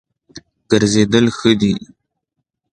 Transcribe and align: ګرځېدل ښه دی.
ګرځېدل 0.69 1.25
ښه 1.37 1.51
دی. 1.59 1.73